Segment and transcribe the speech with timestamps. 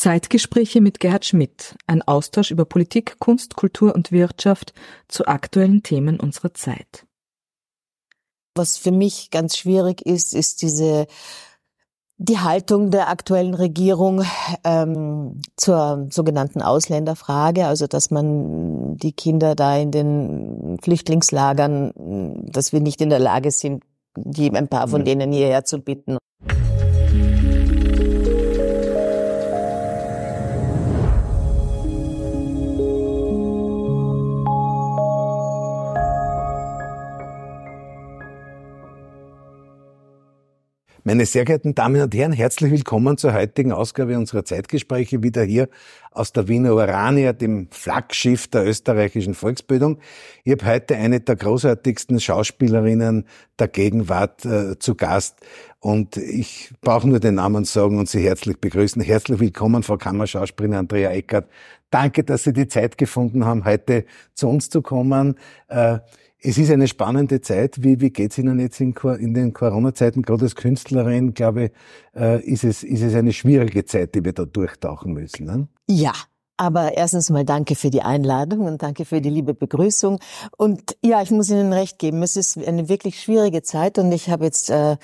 [0.00, 4.72] Zeitgespräche mit Gerhard Schmidt, ein Austausch über Politik, Kunst, Kultur und Wirtschaft
[5.08, 7.04] zu aktuellen Themen unserer Zeit.
[8.54, 11.06] Was für mich ganz schwierig ist, ist diese
[12.16, 14.24] die Haltung der aktuellen Regierung
[14.64, 22.80] ähm, zur sogenannten Ausländerfrage, also dass man die Kinder da in den Flüchtlingslagern, dass wir
[22.80, 23.84] nicht in der Lage sind,
[24.16, 26.16] die ein paar von denen hierher zu bitten.
[41.02, 45.70] Meine sehr geehrten Damen und Herren, herzlich willkommen zur heutigen Ausgabe unserer Zeitgespräche wieder hier
[46.10, 49.98] aus der Wiener Urania, dem Flaggschiff der österreichischen Volksbildung.
[50.44, 53.24] Ich habe heute eine der großartigsten Schauspielerinnen
[53.58, 55.38] der Gegenwart äh, zu Gast
[55.80, 59.00] und ich brauche nur den Namen sagen und Sie herzlich begrüßen.
[59.00, 61.48] Herzlich willkommen, Frau Kammerschauspielerin Andrea Eckert.
[61.90, 64.04] Danke, dass Sie die Zeit gefunden haben, heute
[64.34, 65.36] zu uns zu kommen.
[65.68, 65.98] Äh,
[66.42, 67.82] es ist eine spannende Zeit.
[67.82, 70.22] Wie, wie geht's Ihnen jetzt in, in den Corona-Zeiten?
[70.22, 71.70] Gerade als Künstlerin, glaube ich,
[72.14, 75.46] äh, ist, es, ist es eine schwierige Zeit, die wir da durchtauchen müssen.
[75.46, 75.68] Ne?
[75.88, 76.12] Ja,
[76.56, 80.20] aber erstens mal danke für die Einladung und danke für die liebe Begrüßung.
[80.58, 84.28] Und ja, ich muss Ihnen recht geben, es ist eine wirklich schwierige Zeit und ich
[84.28, 84.96] habe jetzt äh,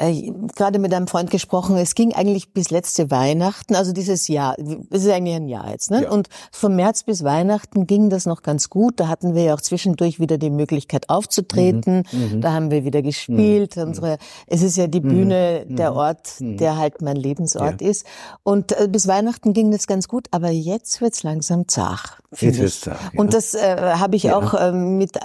[0.00, 4.56] äh, gerade mit einem Freund gesprochen, es ging eigentlich bis letzte Weihnachten, also dieses Jahr,
[4.90, 6.04] es ist eigentlich ein Jahr jetzt, ne?
[6.04, 6.10] Ja.
[6.10, 9.00] Und von März bis Weihnachten ging das noch ganz gut.
[9.00, 12.04] Da hatten wir ja auch zwischendurch wieder die Möglichkeit aufzutreten.
[12.12, 12.36] Mhm.
[12.36, 12.40] mhm.
[12.40, 13.76] Da haben wir wieder gespielt.
[13.76, 13.82] Mhm.
[13.82, 15.08] Unsere, es ist ja die mhm.
[15.08, 15.76] Bühne, mhm.
[15.76, 16.56] der Ort, mhm.
[16.58, 17.88] der halt mein Lebensort ja.
[17.88, 18.06] ist.
[18.44, 22.20] Und äh, bis Weihnachten ging das ganz gut, aber jetzt wird's langsam zach.
[22.38, 23.12] Jetzt wird's zach.
[23.12, 23.20] Ja.
[23.20, 25.20] Und das äh, habe ich auch äh, mit äh,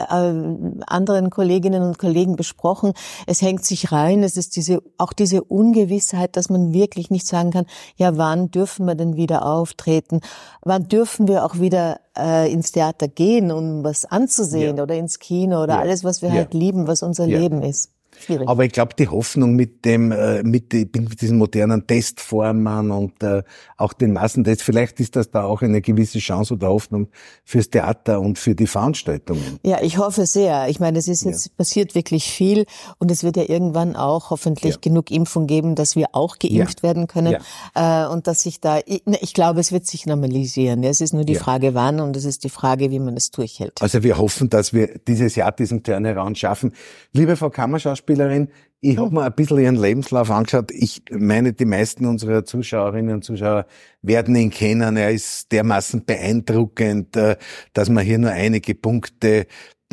[0.87, 2.93] anderen Kolleginnen und Kollegen besprochen.
[3.27, 4.23] Es hängt sich rein.
[4.23, 7.65] Es ist die diese, auch diese Ungewissheit, dass man wirklich nicht sagen kann,
[7.97, 10.21] ja, wann dürfen wir denn wieder auftreten?
[10.61, 14.83] Wann dürfen wir auch wieder äh, ins Theater gehen, um was anzusehen ja.
[14.83, 15.79] oder ins Kino oder ja.
[15.79, 16.35] alles, was wir ja.
[16.35, 17.92] halt lieben, was unser Leben ist?
[18.19, 18.47] Schwierig.
[18.47, 23.21] Aber ich glaube, die Hoffnung mit dem, äh, mit, die, mit diesen modernen Testformen und
[23.23, 23.43] äh,
[23.77, 27.07] auch den Massentests, vielleicht ist das da auch eine gewisse Chance oder Hoffnung
[27.43, 29.59] fürs Theater und für die Veranstaltungen.
[29.63, 30.67] Ja, ich hoffe sehr.
[30.69, 31.51] Ich meine, es ist jetzt ja.
[31.57, 32.65] passiert wirklich viel
[32.99, 34.79] und es wird ja irgendwann auch hoffentlich ja.
[34.81, 36.83] genug Impfung geben, dass wir auch geimpft ja.
[36.83, 37.37] werden können
[37.75, 40.83] äh, und dass sich da, ich, ne, ich glaube, es wird sich normalisieren.
[40.83, 43.81] Es ist nur die Frage, wann und es ist die Frage, wie man es durchhält.
[43.81, 46.73] Also wir hoffen, dass wir dieses Jahr diesen Turnaround schaffen.
[47.11, 48.49] Liebe Frau Kammerschauspielerin, Schauspielerin.
[48.81, 50.71] Ich habe mir ein bisschen ihren Lebenslauf angeschaut.
[50.71, 53.65] Ich meine, die meisten unserer Zuschauerinnen und Zuschauer
[54.01, 54.97] werden ihn kennen.
[54.97, 57.37] Er ist dermaßen beeindruckend, äh,
[57.71, 59.47] dass man hier nur einige Punkte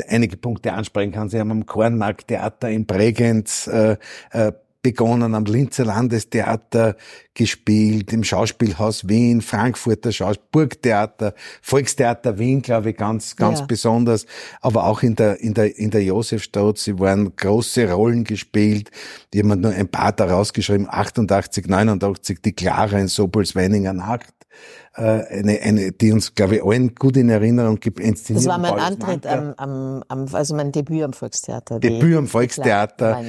[0.08, 1.28] einige Punkte ansprechen kann.
[1.28, 3.98] Sie haben am Kornmarkttheater in Bregenz äh,
[4.32, 6.96] äh, begonnen am Linzer Landestheater
[7.34, 13.66] gespielt, im Schauspielhaus Wien, Frankfurter Schauspiel, Burgtheater, Volkstheater Wien, glaube ich, ganz, ganz ja.
[13.66, 14.26] besonders,
[14.60, 16.78] aber auch in der, in der, in der Josefstadt.
[16.78, 18.90] Sie waren große Rollen gespielt.
[19.34, 24.34] Jemand nur ein paar da rausgeschrieben, 88, 89, die Clara in Sobelsweininger Nacht
[24.96, 28.00] äh, eine, eine, die uns, glaube ich, allen gut in Erinnerung gibt.
[28.00, 31.78] Das war mein Antritt am, am, am, also mein Debüt am Volkstheater.
[31.80, 33.22] Debüt am Volkstheater.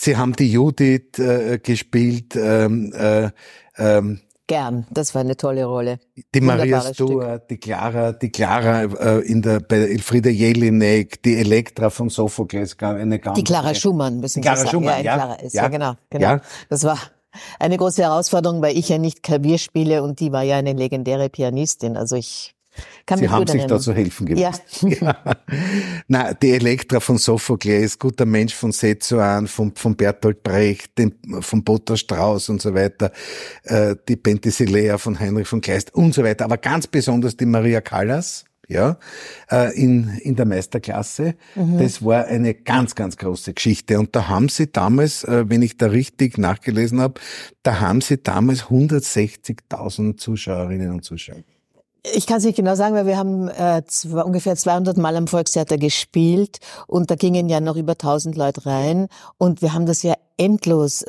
[0.00, 2.36] Sie haben die Judith äh, gespielt.
[2.36, 3.30] Ähm, äh,
[3.78, 5.98] ähm, Gern, das war eine tolle Rolle.
[6.34, 11.90] Die Maria Stuart, die Clara, die Clara äh, in der bei Elfriede Jelinek, die Elektra
[11.90, 14.70] von Sophokles, eine ganz Die Clara Schumann müssen die Clara sagen.
[14.70, 15.52] Schumann, ja, ja, Clara ist.
[15.54, 16.24] ja, ja genau, genau.
[16.24, 16.40] Ja.
[16.68, 16.98] Das war
[17.58, 21.28] eine große Herausforderung, weil ich ja nicht Klavier spiele und die war ja eine legendäre
[21.28, 21.96] Pianistin.
[21.96, 22.54] Also ich
[23.06, 24.82] kann Sie haben sich da zu helfen gewusst.
[24.82, 24.88] Ja.
[25.00, 25.36] ja.
[26.08, 31.64] Na, die Elektra von Sophokles, guter Mensch von Setsuan, von, von Bertolt Brecht, den, von
[31.64, 33.12] Botta Strauß und so weiter,
[33.64, 36.44] äh, die Penthesilea von Heinrich von Kleist und so weiter.
[36.44, 38.98] Aber ganz besonders die Maria Callas, ja,
[39.50, 41.34] äh, in, in der Meisterklasse.
[41.54, 41.78] Mhm.
[41.78, 43.98] Das war eine ganz, ganz große Geschichte.
[43.98, 47.20] Und da haben sie damals, äh, wenn ich da richtig nachgelesen habe,
[47.62, 51.42] da haben sie damals 160.000 Zuschauerinnen und Zuschauer.
[52.14, 55.26] Ich kann es nicht genau sagen, weil wir haben äh, zwei, ungefähr 200 Mal am
[55.26, 60.02] Volkstheater gespielt und da gingen ja noch über 1000 Leute rein und wir haben das
[60.02, 61.04] ja endlos,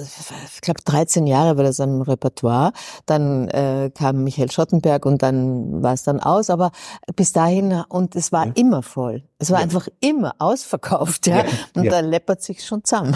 [0.54, 2.74] ich glaube 13 Jahre war das am Repertoire.
[3.06, 6.72] Dann äh, kam Michael Schottenberg und dann war es dann aus, aber
[7.16, 8.54] bis dahin und es war ja.
[8.56, 9.24] immer voll.
[9.38, 9.64] Es war ja.
[9.64, 11.38] einfach immer ausverkauft, ja.
[11.38, 11.46] ja.
[11.76, 13.16] Und da läppert sich schon zusammen.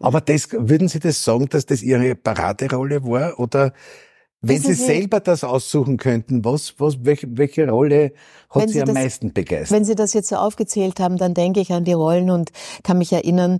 [0.00, 3.72] Aber das, würden Sie das sagen, dass das Ihre Paraderolle war oder
[4.48, 8.12] wenn Sie selber das aussuchen könnten, was, was, welche, welche Rolle
[8.50, 9.76] hat Sie, Sie am das, meisten begeistert?
[9.76, 12.50] Wenn Sie das jetzt so aufgezählt haben, dann denke ich an die Rollen und
[12.82, 13.58] kann mich erinnern,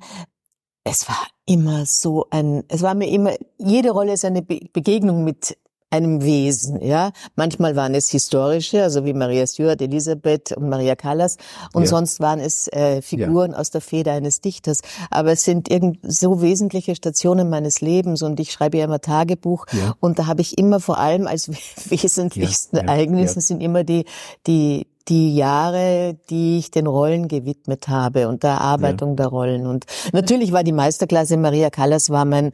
[0.85, 5.57] es war immer so ein, es war mir immer, jede Rolle ist eine Begegnung mit
[5.95, 7.13] einem Wesen, ja.
[7.37, 11.37] Manchmal waren es historische, also wie Maria Stuart, Elisabeth und Maria Callas,
[11.73, 11.89] und ja.
[11.89, 13.59] sonst waren es äh, Figuren ja.
[13.59, 14.81] aus der Feder eines Dichters.
[15.11, 19.67] Aber es sind irgend so wesentliche Stationen meines Lebens und ich schreibe ja immer Tagebuch
[19.73, 19.95] ja.
[20.01, 21.49] und da habe ich immer vor allem als
[21.91, 24.05] wesentlichsten Ereignissen sind immer die
[24.47, 29.67] die die Jahre, die ich den Rollen gewidmet habe und der Erarbeitung der Rollen.
[29.67, 32.53] Und natürlich war die Meisterklasse Maria Callas war mein,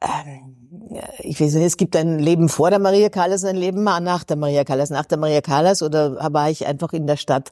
[0.00, 0.40] äh,
[1.18, 4.36] ich weiß nicht, es gibt ein Leben vor der Maria Callas, ein Leben nach der
[4.36, 4.90] Maria Callas.
[4.90, 7.50] Nach der Maria Callas oder war ich einfach in der Stadt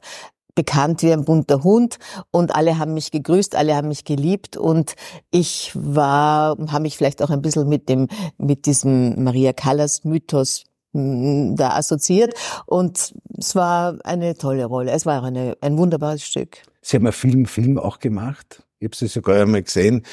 [0.55, 1.99] bekannt wie ein bunter Hund
[2.31, 4.95] und alle haben mich gegrüßt, alle haben mich geliebt und
[5.29, 10.63] ich war, habe mich vielleicht auch ein bisschen mit dem, mit diesem Maria Callas Mythos
[10.95, 12.33] da assoziiert.
[12.65, 14.91] Und es war eine tolle Rolle.
[14.91, 16.59] Es war eine, ein wunderbares Stück.
[16.81, 18.63] Sie haben einen Film, Film auch gemacht.
[18.79, 20.05] Ich habe sie sogar einmal gesehen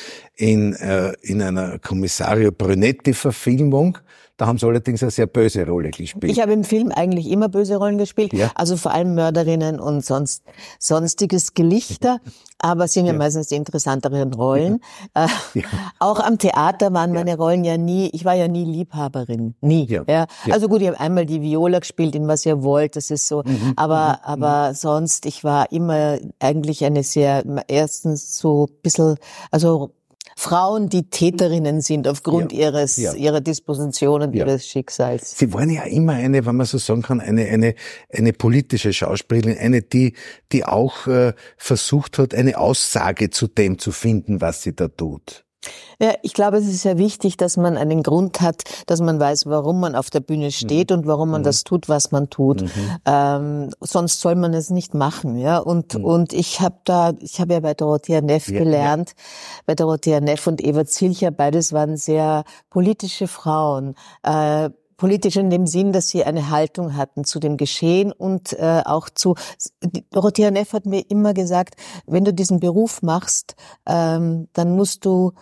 [0.43, 3.99] in, äh, in einer Kommissario Brunetti-Verfilmung.
[4.37, 6.33] Da haben sie allerdings eine sehr böse Rolle gespielt.
[6.33, 8.51] Ich habe im Film eigentlich immer böse Rollen gespielt, ja.
[8.57, 10.43] also vor allem Mörderinnen und sonst
[10.81, 12.19] sonstiges Gelichter,
[12.59, 14.81] aber sind ja, ja meistens die interessanteren Rollen.
[15.15, 15.27] Ja.
[15.27, 15.65] Äh, ja.
[16.01, 19.87] Auch am Theater waren meine Rollen ja nie, ich war ja nie Liebhaberin, nie.
[20.09, 20.27] Ja.
[20.51, 23.45] Also gut, ich habe einmal die Viola gespielt, in was ihr wollt, das ist so,
[23.45, 23.75] mhm.
[23.77, 24.25] aber mhm.
[24.25, 24.75] aber mhm.
[24.75, 29.19] sonst, ich war immer eigentlich eine sehr, erstens so bisschen,
[29.53, 29.93] also
[30.37, 32.69] Frauen, die Täterinnen sind aufgrund ja.
[32.69, 33.15] ihres ja.
[33.15, 34.47] ihrer Disposition und ja.
[34.47, 35.39] ihres Schicksals.
[35.39, 37.75] Sie waren ja immer eine, wenn man so sagen kann, eine eine
[38.13, 40.15] eine politische Schauspielerin, eine die
[40.53, 45.45] die auch äh, versucht hat, eine Aussage zu dem zu finden, was sie da tut.
[46.01, 49.47] Ja, ich glaube, es ist sehr wichtig, dass man einen Grund hat, dass man weiß,
[49.47, 50.99] warum man auf der Bühne steht mhm.
[50.99, 51.45] und warum man mhm.
[51.45, 52.63] das tut, was man tut.
[52.63, 52.97] Mhm.
[53.07, 55.59] Ähm, sonst soll man es nicht machen, ja.
[55.59, 56.05] Und mhm.
[56.05, 59.25] und ich habe da, ich habe ja bei Dorothea Neff ja, gelernt, ja.
[59.67, 63.95] bei Dorothea Neff und Eva Zilcher, beides waren sehr politische Frauen.
[64.23, 64.71] Äh,
[65.03, 69.11] politisch in dem Sinn, dass sie eine Haltung hatten zu dem Geschehen und äh, auch
[69.11, 69.35] zu.
[70.13, 71.75] Dorothea Neff hat mir immer gesagt,
[72.07, 75.33] wenn du diesen Beruf machst, ähm, dann musst du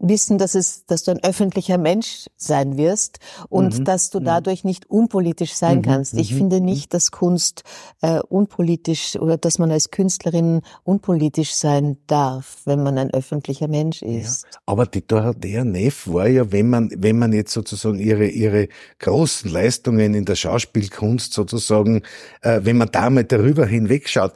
[0.00, 3.18] wissen, dass es, dass du ein öffentlicher Mensch sein wirst
[3.48, 3.84] und mhm.
[3.84, 5.82] dass du dadurch nicht unpolitisch sein mhm.
[5.82, 6.14] kannst.
[6.14, 6.38] Ich mhm.
[6.38, 6.66] finde mhm.
[6.66, 7.62] nicht, dass Kunst
[8.00, 14.02] äh, unpolitisch oder dass man als Künstlerin unpolitisch sein darf, wenn man ein öffentlicher Mensch
[14.02, 14.44] ist.
[14.44, 14.58] Ja.
[14.66, 18.68] Aber die Dorothea Neff war ja, wenn man, wenn man jetzt sozusagen ihre, ihre
[18.98, 22.02] großen Leistungen in der Schauspielkunst sozusagen,
[22.40, 24.32] äh, wenn man da mal darüber hinwegschaut,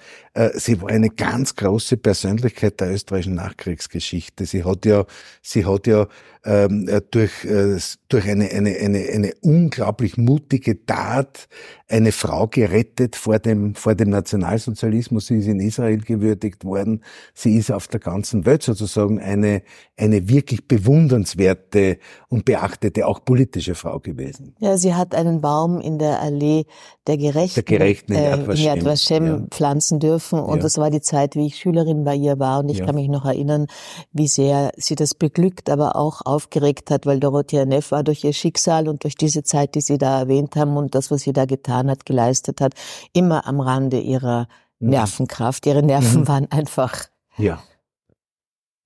[0.55, 4.47] sie war eine ganz große Persönlichkeit der österreichischen Nachkriegsgeschichte.
[4.47, 5.05] Sie hat ja,
[5.43, 6.09] sie hat ja
[6.45, 7.79] ähm, äh, durch, äh,
[8.09, 11.49] durch eine, eine, eine, eine unglaublich mutige Tat
[11.89, 15.27] eine Frau gerettet vor dem, vor dem Nationalsozialismus.
[15.27, 17.03] Sie ist in Israel gewürdigt worden.
[17.35, 19.63] Sie ist auf der ganzen Welt sozusagen eine,
[19.97, 21.99] eine wirklich bewundernswerte
[22.29, 24.55] und beachtete, auch politische Frau gewesen.
[24.59, 26.65] Ja, sie hat einen Baum in der Allee
[27.07, 29.47] der Gerechten, der Gerechten in Yad Vashem, äh, Yad Vashem ja.
[29.51, 30.24] pflanzen dürfen.
[30.33, 30.63] Und ja.
[30.63, 32.61] das war die Zeit, wie ich Schülerin bei ihr war.
[32.61, 32.87] Und ich ja.
[32.87, 33.67] kann mich noch erinnern,
[34.13, 38.33] wie sehr sie das beglückt, aber auch aufgeregt hat, weil Dorothea Neff war durch ihr
[38.33, 41.45] Schicksal und durch diese Zeit, die Sie da erwähnt haben und das, was sie da
[41.45, 42.75] getan hat, geleistet hat,
[43.13, 44.49] immer am Rande ihrer
[44.79, 44.91] mhm.
[44.91, 45.67] Nervenkraft.
[45.67, 46.29] Ihre Nerven mhm.
[46.29, 47.07] waren einfach
[47.37, 47.63] ja.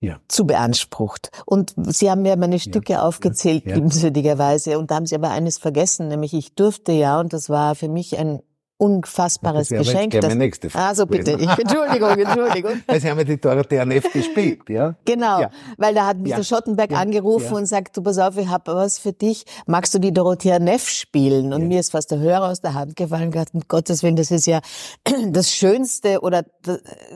[0.01, 0.21] Ja.
[0.29, 1.31] zu beansprucht.
[1.45, 3.03] Und Sie haben mir meine Stücke ja.
[3.03, 3.75] aufgezählt, ja.
[3.75, 4.79] liebenswürdigerweise.
[4.79, 7.89] Und da haben Sie aber eines vergessen, nämlich ich durfte ja, und das war für
[7.89, 8.41] mich ein
[8.79, 10.13] unfassbares das Geschenk.
[10.21, 12.73] Das, nächste also bitte, ich, Entschuldigung, Entschuldigung.
[12.87, 14.95] Weil Sie haben ja die Dorothea Neff gespielt, ja?
[15.05, 15.51] Genau, ja.
[15.77, 16.37] weil da hat mich ja.
[16.37, 16.99] der Schottenberg ja.
[16.99, 20.61] angerufen und sagt, du pass auf, ich habe was für dich, magst du die Dorothea
[20.61, 21.53] Neff spielen?
[21.53, 24.17] Und mir ist fast der Hörer aus der Hand gefallen und gesagt, um Gottes Willen,
[24.17, 24.61] das ist ja
[25.29, 26.45] das Schönste oder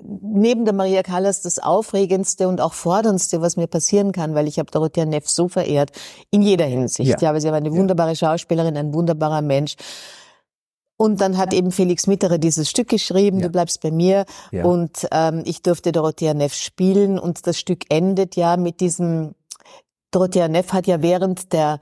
[0.02, 4.58] neben der Maria Callas das Aufregendste und auch Forderndste, was mir passieren kann, weil ich
[4.58, 5.90] habe Dorothea Neff so verehrt,
[6.30, 7.22] in jeder Hinsicht.
[7.22, 9.76] Ja, weil sie war eine wunderbare Schauspielerin, ein wunderbarer Mensch.
[11.02, 13.46] Und dann hat eben Felix Mitterer dieses Stück geschrieben, ja.
[13.46, 14.24] du bleibst bei mir.
[14.52, 14.64] Ja.
[14.64, 17.18] Und ähm, ich durfte Dorothea Neff spielen.
[17.18, 19.34] Und das Stück endet ja mit diesem,
[20.12, 21.80] Dorothea Neff hat ja während der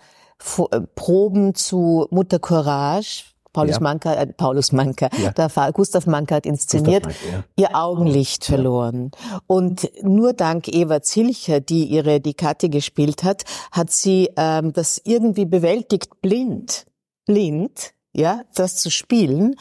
[0.71, 3.83] äh, Proben zu Mutter Courage, Paulus ja.
[3.83, 5.33] Manka, äh, Paulus Manka, ja.
[5.33, 7.45] der Fall, Gustav Manka hat inszeniert, Manka, ja.
[7.57, 9.11] ihr Augenlicht verloren.
[9.47, 14.99] Und nur dank Eva Zilcher, die ihre die Kathi gespielt hat, hat sie ähm, das
[15.05, 16.87] irgendwie bewältigt, blind,
[17.27, 19.57] blind, ja, das zu spielen.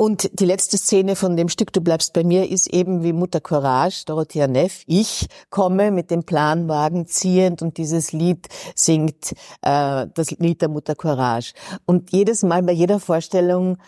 [0.00, 3.40] Und die letzte Szene von dem Stück Du bleibst bei mir ist eben wie Mutter
[3.40, 4.84] Courage, Dorothea Neff.
[4.86, 10.94] Ich komme mit dem Planwagen ziehend und dieses Lied singt, äh, das Lied der Mutter
[10.94, 11.52] Courage.
[11.84, 13.78] Und jedes Mal bei jeder Vorstellung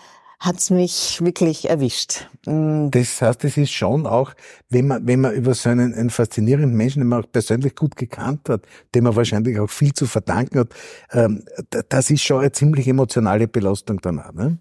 [0.41, 2.27] hat's mich wirklich erwischt.
[2.47, 2.89] Mm.
[2.91, 4.33] Das heißt, es ist schon auch,
[4.71, 7.95] wenn man, wenn man über so einen, einen faszinierenden Menschen, den man auch persönlich gut
[7.95, 8.63] gekannt hat,
[8.95, 10.69] dem man wahrscheinlich auch viel zu verdanken hat,
[11.13, 11.45] ähm,
[11.91, 14.33] das ist schon eine ziemlich emotionale Belastung danach.
[14.33, 14.59] Ne?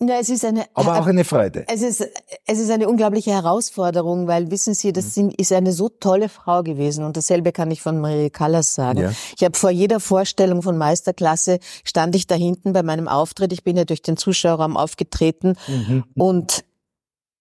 [0.00, 1.64] Ja, es ist eine, aber auch eine Freude.
[1.66, 2.06] Es ist,
[2.46, 5.32] es ist eine unglaubliche Herausforderung, weil wissen Sie, das mhm.
[5.36, 9.00] ist eine so tolle Frau gewesen und dasselbe kann ich von Marie Callas sagen.
[9.00, 9.12] Ja.
[9.36, 13.52] Ich habe vor jeder Vorstellung von Meisterklasse stand ich da hinten bei meinem Auftritt.
[13.52, 16.04] Ich bin ja durch den Zuschauerraum aufgetreten mhm.
[16.14, 16.64] und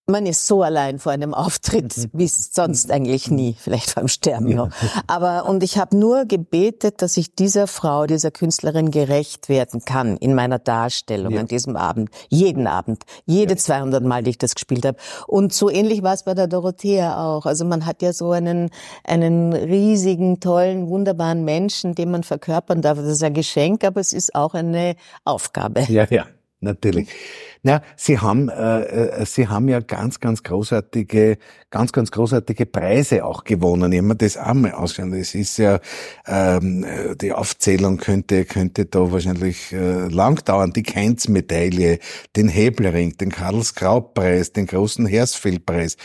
[0.09, 2.09] man ist so allein vor einem Auftritt, mhm.
[2.13, 4.69] wie sonst eigentlich nie, vielleicht beim Sterben noch.
[5.05, 10.15] Aber und ich habe nur gebetet, dass ich dieser Frau, dieser Künstlerin gerecht werden kann
[10.15, 11.41] in meiner Darstellung ja.
[11.41, 13.57] an diesem Abend, jeden Abend, jede ja.
[13.57, 14.97] 200 Mal, die ich das gespielt habe.
[15.27, 17.45] Und so ähnlich war es bei der Dorothea auch.
[17.45, 18.69] Also man hat ja so einen
[19.03, 22.97] einen riesigen, tollen, wunderbaren Menschen, den man verkörpern darf.
[22.97, 24.95] Das ist ein Geschenk, aber es ist auch eine
[25.25, 25.81] Aufgabe.
[25.89, 26.25] Ja, ja
[26.59, 27.09] natürlich.
[27.63, 31.37] Na, Sie haben, äh, äh, Sie haben ja ganz, ganz großartige,
[31.69, 33.91] ganz, ganz großartige Preise auch gewonnen.
[33.91, 35.13] Ich habe mir das auch mal ausgeschaut.
[35.13, 35.79] Es ist ja,
[36.25, 36.85] ähm,
[37.19, 40.71] die Aufzählung könnte, könnte da wahrscheinlich äh, lang dauern.
[40.71, 41.99] Die Keinz-Medaille,
[42.35, 45.97] den Hebelring, den Karls-Kraut-Preis, den großen Hersfeld-Preis.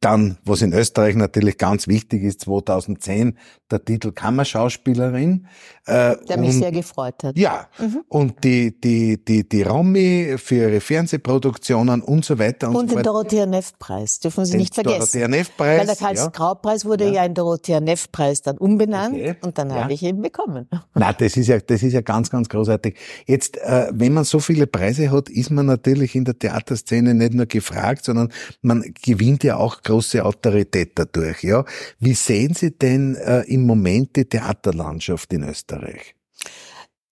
[0.00, 3.38] Dann, was in Österreich natürlich ganz wichtig ist, 2010
[3.70, 5.46] der Titel Kammerschauspielerin.
[5.86, 7.38] Äh, der mich und, sehr gefreut hat.
[7.38, 8.02] Ja, mhm.
[8.08, 12.96] und die, die, die, die Romy für ihre Fernsehproduktionen und so weiter und, und so
[12.96, 14.98] den Dorothea Neff-Preis, dürfen Sie den nicht vergessen.
[14.98, 15.78] Dorothea Neff-Preis.
[15.78, 17.12] Weil der Karls-Grau-Preis wurde ja.
[17.12, 19.36] ja in Dorothea Neff-Preis dann umbenannt okay.
[19.42, 19.84] und dann ja.
[19.84, 20.68] habe ich ihn bekommen.
[20.94, 22.96] Na, das ist ja, das ist ja ganz, ganz großartig.
[23.24, 27.34] Jetzt, äh, wenn man so viele Preise hat, ist man natürlich in der Theaterszene nicht
[27.34, 31.64] nur gefragt, sondern man gewinnt ja auch große Autorität dadurch, ja.
[32.00, 35.75] Wie sehen Sie denn äh, im Moment die Theaterlandschaft in Österreich?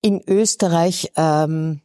[0.00, 1.80] In Österreich, ähm,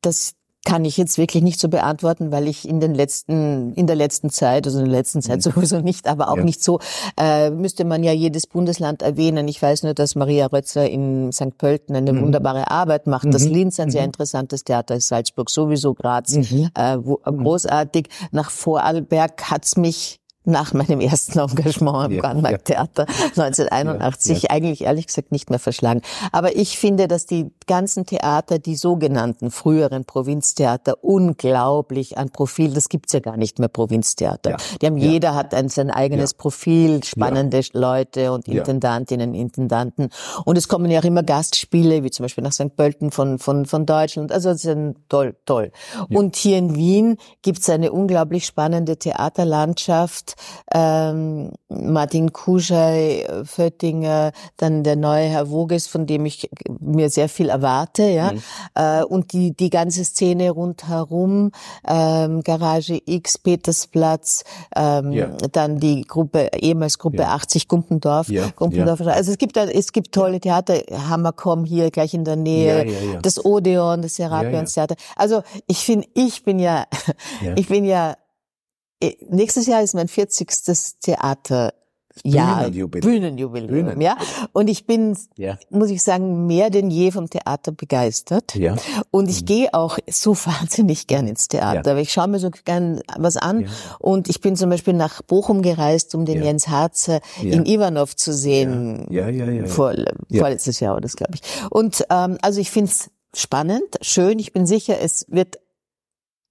[0.00, 3.96] das kann ich jetzt wirklich nicht so beantworten, weil ich in den letzten, in der
[3.96, 5.52] letzten Zeit, also in der letzten Zeit mhm.
[5.52, 6.44] sowieso nicht, aber auch ja.
[6.44, 6.80] nicht so,
[7.20, 9.46] äh, müsste man ja jedes Bundesland erwähnen.
[9.46, 11.56] Ich weiß nur, dass Maria Rötzler in St.
[11.58, 12.22] Pölten eine mhm.
[12.22, 13.30] wunderbare Arbeit macht, mhm.
[13.32, 14.06] dass Linz ein sehr mhm.
[14.06, 16.70] interessantes Theater ist, Salzburg sowieso, Graz, mhm.
[16.74, 17.44] äh, wo, mhm.
[17.44, 18.08] großartig.
[18.32, 22.58] Nach Vorarlberg hat's mich nach meinem ersten Engagement im ja, ja.
[22.58, 24.50] Theater 1981 ja, ja.
[24.50, 26.02] eigentlich ehrlich gesagt nicht mehr verschlagen.
[26.32, 32.88] Aber ich finde, dass die ganzen Theater, die sogenannten früheren Provinztheater, unglaublich an Profil, das
[32.88, 34.56] gibt's ja gar nicht mehr Provinztheater.
[34.80, 40.10] Die haben, jeder hat ein, sein eigenes Profil, spannende Leute und Intendantinnen, Intendanten.
[40.44, 42.76] Und es kommen ja auch immer Gastspiele, wie zum Beispiel nach St.
[42.76, 44.32] Pölten von, von, von Deutschland.
[44.32, 45.72] Also das ist ein toll, toll.
[46.10, 50.33] Und hier in Wien gibt's eine unglaublich spannende Theaterlandschaft
[50.72, 56.50] ähm, Martin Kuschei, Föttinger, dann der neue Herr Woges, von dem ich
[56.80, 58.42] mir sehr viel erwarte, ja, mhm.
[58.74, 61.50] äh, und die die ganze Szene rundherum,
[61.86, 64.44] ähm, Garage X, Petersplatz,
[64.76, 65.26] ähm, ja.
[65.52, 67.34] dann die Gruppe ehemals Gruppe ja.
[67.34, 68.48] 80 Gumpendorf, ja.
[68.54, 69.00] Gumpendorf.
[69.00, 70.74] Also es gibt es gibt tolle Theater,
[71.08, 72.86] Hammerkomm hier gleich in der Nähe,
[73.22, 74.96] das Odeon, das Serapions Theater.
[75.16, 76.84] Also ich finde, ich bin ja,
[77.56, 78.14] ich bin ja äh,
[79.28, 80.48] nächstes Jahr ist mein 40.
[81.00, 81.72] Theater.
[82.22, 83.12] Ja, Bühnenjubiläum.
[83.12, 84.00] Bühnenjubiläum, Bühnen.
[84.00, 84.16] ja.
[84.52, 85.58] Und ich bin, ja.
[85.70, 88.54] muss ich sagen, mehr denn je vom Theater begeistert.
[88.54, 88.76] Ja.
[89.10, 89.46] Und ich mhm.
[89.46, 91.94] gehe auch so wahnsinnig gern ins Theater.
[91.94, 91.98] Ja.
[91.98, 93.62] Ich schaue mir so gern was an.
[93.62, 93.68] Ja.
[93.98, 96.44] Und ich bin zum Beispiel nach Bochum gereist, um den ja.
[96.44, 99.06] Jens Harzer in Ivanov zu sehen.
[99.10, 99.66] Ja, ja, ja.
[99.66, 99.92] Vor,
[100.32, 101.40] Vorletztes Jahr war das, glaube ich.
[101.70, 104.38] Und ähm, also ich finde es spannend, schön.
[104.38, 105.58] Ich bin sicher, es wird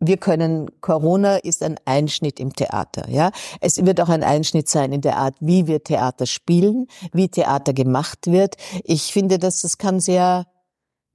[0.07, 3.31] wir können, Corona ist ein Einschnitt im Theater, ja.
[3.59, 7.73] Es wird auch ein Einschnitt sein in der Art, wie wir Theater spielen, wie Theater
[7.73, 8.55] gemacht wird.
[8.83, 10.45] Ich finde, dass das kann sehr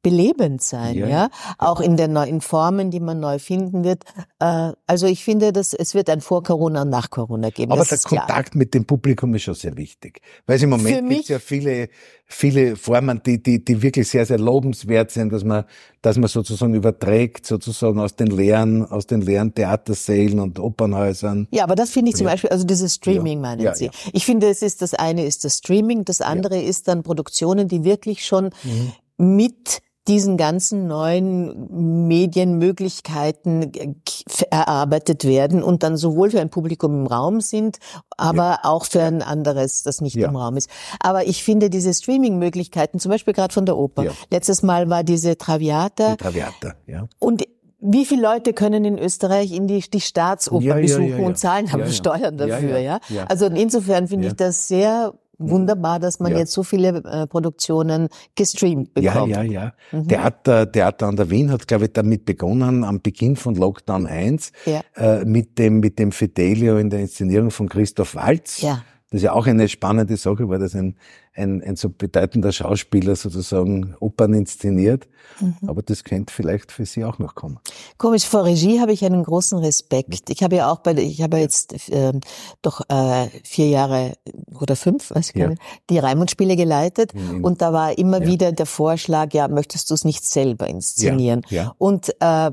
[0.09, 1.31] belebend sein, ja, ja?
[1.59, 4.05] auch in den neuen Formen, die man neu finden wird.
[4.39, 7.73] Äh, also ich finde, dass es wird ein Vor Corona und nach Corona geben.
[7.73, 11.29] Aber der Kontakt mit dem Publikum ist schon sehr wichtig, weil im Moment gibt es
[11.29, 11.89] ja viele,
[12.25, 15.65] viele Formen, die, die, die wirklich sehr, sehr lobenswert sind, dass man,
[16.01, 21.49] dass man sozusagen überträgt, sozusagen aus den leeren, aus den leeren Theatersälen und Opernhäusern.
[21.51, 22.33] Ja, aber das finde ich zum ja.
[22.33, 23.91] Beispiel, also dieses Streaming meinen ja, Sie.
[24.13, 27.85] Ich finde, es ist das eine ist das Streaming, das andere ist dann Produktionen, die
[27.85, 28.93] wirklich schon mhm.
[29.37, 34.03] mit diesen ganzen neuen Medienmöglichkeiten
[34.51, 37.79] erarbeitet werden und dann sowohl für ein Publikum im Raum sind,
[38.17, 38.61] aber ja.
[38.65, 40.29] auch für ein anderes, das nicht ja.
[40.29, 40.71] im Raum ist.
[41.01, 44.05] Aber ich finde diese Streaming-Möglichkeiten, zum Beispiel gerade von der Oper.
[44.05, 44.13] Ja.
[44.31, 46.13] Letztes Mal war diese Traviata.
[46.13, 47.07] Die Traviata, ja.
[47.19, 47.45] Und
[47.81, 52.37] wie viele Leute können in Österreich in die, die Staatsoper besuchen und zahlen aber Steuern
[52.37, 52.99] dafür, ja?
[53.29, 56.39] Also insofern finde ich das sehr wunderbar, dass man Ja.
[56.39, 59.31] jetzt so viele äh, Produktionen gestreamt bekommt.
[59.31, 59.73] Ja, ja, ja.
[59.93, 60.09] Mhm.
[60.09, 64.53] Theater, Theater an der Wien hat, glaube ich, damit begonnen, am Beginn von Lockdown 1,
[64.67, 64.81] Ja.
[64.97, 68.61] äh, mit dem, mit dem Fidelio in der Inszenierung von Christoph Waltz.
[68.63, 68.83] Ja.
[69.11, 70.97] Das ja auch eine spannende Sache war, dass ein,
[71.35, 75.09] ein, ein so bedeutender Schauspieler sozusagen Opern inszeniert.
[75.41, 75.57] Mhm.
[75.67, 77.59] Aber das könnte vielleicht für Sie auch noch kommen.
[77.97, 80.29] Komisch, vor Regie habe ich einen großen Respekt.
[80.29, 82.21] Ich habe ja auch bei, ich habe ja jetzt ähm,
[82.61, 84.13] doch äh, vier Jahre
[84.61, 85.45] oder fünf, weiß ich Ja.
[85.45, 87.15] gar nicht, die Raimund-Spiele geleitet.
[87.15, 87.45] Mhm.
[87.45, 88.27] Und da war immer Ja.
[88.27, 91.43] wieder der Vorschlag, ja, möchtest du es nicht selber inszenieren?
[91.49, 91.75] Ja, ja.
[91.79, 92.51] Und äh,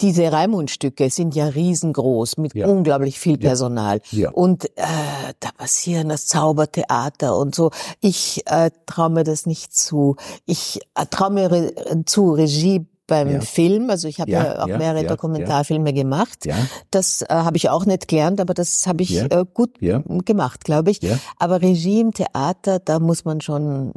[0.00, 2.66] diese Raimund-Stücke sind ja riesengroß mit Ja.
[2.66, 3.48] unglaublich viel Ja.
[3.50, 4.00] Personal.
[4.10, 4.30] Ja.
[4.30, 4.82] Und äh,
[5.40, 7.70] da passieren das Zaubertheater und so.
[8.00, 10.16] Ich äh, traue mir das nicht zu.
[10.46, 11.72] Ich äh, traue mir re
[12.06, 13.40] zu Regie beim Ja.
[13.40, 13.90] Film.
[13.90, 16.46] Also ich habe ja, Ja, auch ja, mehrere ja, Dokumentarfilme gemacht.
[16.46, 16.54] Ja,
[16.92, 19.24] Das äh, habe ich auch nicht gelernt, aber das habe ich Ja.
[19.26, 20.00] äh, gut Ja.
[20.24, 21.02] gemacht, glaube ich.
[21.02, 21.18] Ja.
[21.36, 23.92] Aber Regie im Theater, da muss man schon,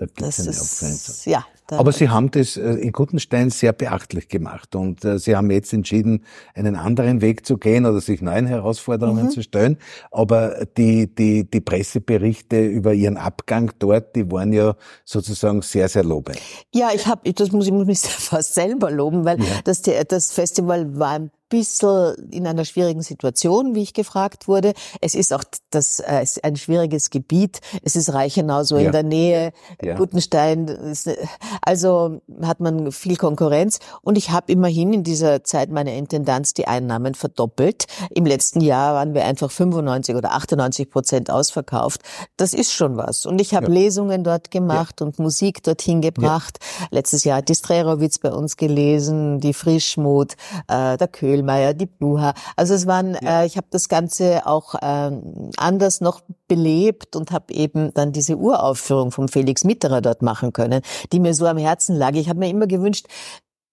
[0.00, 1.44] äh, das eine ist, ja.
[1.70, 5.72] Aber Sie haben das äh, in Gutenstein sehr beachtlich gemacht und äh, Sie haben jetzt
[5.72, 9.30] entschieden, einen anderen Weg zu gehen oder sich neuen Herausforderungen Mhm.
[9.30, 9.78] zu stellen.
[10.10, 14.76] Aber die, die, die Presseberichte über Ihren Abgang dort, die waren ja
[15.06, 16.38] sozusagen sehr, sehr lobend.
[16.74, 19.46] Ja, ich habe, das muss ich muss mich fast selber loben, weil Ja.
[19.64, 24.72] das, das Festival war bisschen in einer schwierigen Situation, wie ich gefragt wurde.
[25.00, 27.60] Es ist auch das äh, ist ein schwieriges Gebiet.
[27.82, 28.86] Es ist Reichenau so Ja.
[28.86, 29.94] in der Nähe, Ja.
[29.96, 30.66] Gutenstein.
[30.68, 31.08] Ist,
[31.62, 33.78] also hat man viel Konkurrenz.
[34.02, 37.86] Und ich habe immerhin in dieser Zeit meiner Intendanz die Einnahmen verdoppelt.
[38.10, 42.00] Im letzten Jahr waren wir einfach 95 oder 98 Prozent ausverkauft.
[42.36, 43.26] Das ist schon was.
[43.26, 43.72] Und ich habe Ja.
[43.72, 46.58] Lesungen dort gemacht und Musik dorthin gebracht.
[46.90, 50.34] Letztes Jahr hat die Strerowitz bei uns gelesen, die Frischmut,
[50.68, 51.08] äh, der
[51.44, 52.34] Köhlmeier, die Bluha.
[52.56, 57.52] Also es waren, äh, ich habe das Ganze auch ähm, anders noch belebt und habe
[57.54, 60.80] eben dann diese Uraufführung vom Felix Mitterer dort machen können,
[61.12, 62.14] die mir so am Herzen lag.
[62.14, 63.06] Ich habe mir immer gewünscht,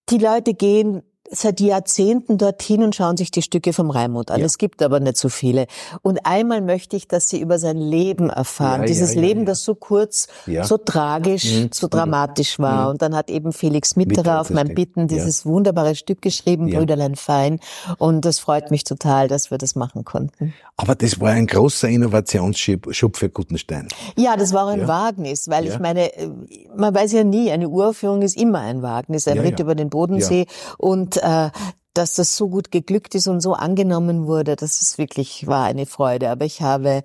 [0.10, 4.40] die Leute gehen seit Jahrzehnten dorthin und schauen sich die Stücke vom Raimund an.
[4.40, 4.46] Ja.
[4.46, 5.68] Es gibt aber nicht so viele.
[6.02, 8.82] Und einmal möchte ich, dass sie über sein Leben erfahren.
[8.82, 10.28] Ja, Dieses ja, Leben, das so kurz,
[10.64, 11.70] so tragisch, Mhm.
[11.74, 12.84] so dramatisch war.
[12.86, 12.90] Mhm.
[12.92, 14.72] Und dann hat eben Felix Mitterer auf mein.
[14.76, 16.70] Bitten dieses wunderbare Stück geschrieben.
[16.70, 17.60] Brüderlein Fein.
[17.98, 20.54] Und das freut mich total, dass wir das machen konnten.
[20.78, 23.88] Aber das war ein großer Innovationsschub für Gutenstein.
[24.18, 24.88] Ja, das war auch ein.
[24.88, 26.30] Wagnis, weil ich meine, äh,
[26.76, 30.48] man weiß ja nie, eine Uraufführung ist immer ein Wagnis, ein Ritt über den Bodensee
[30.78, 31.50] und äh,
[31.94, 35.86] dass das so gut geglückt ist und so angenommen wurde, das ist wirklich war eine
[35.86, 36.30] Freude.
[36.30, 37.04] Aber ich habe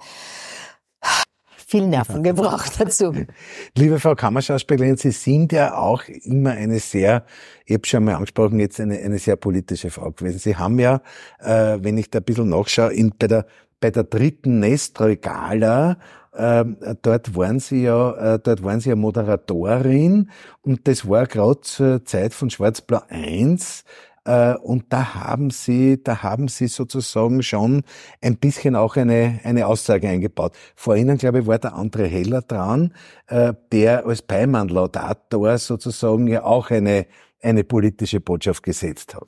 [1.66, 3.12] viel Nerven gebraucht dazu.
[3.76, 7.24] Liebe Frau Kammerschauspielerin, Sie sind ja auch immer eine sehr,
[7.64, 10.38] ich habe schon mal angesprochen, jetzt eine, eine sehr politische Frau gewesen.
[10.38, 11.00] Sie haben ja,
[11.40, 13.46] äh, wenn ich da ein bisschen nachschaue, in, bei, der,
[13.80, 15.98] bei der dritten Nestroy-Gala,
[16.36, 20.30] ähm, dort waren Sie ja, äh, dort waren Sie ja Moderatorin
[20.62, 23.84] und das war gerade zur Zeit von Schwarz-Blau 1.
[24.26, 27.82] Äh, Und da haben Sie, da haben Sie sozusagen schon
[28.20, 30.52] ein bisschen auch eine, eine Aussage eingebaut.
[30.74, 32.92] Vor Ihnen, glaube ich, war der André Heller dran,
[33.28, 37.06] äh, der als Beimann-Laudator sozusagen ja auch eine,
[37.40, 39.26] eine politische Botschaft gesetzt hat.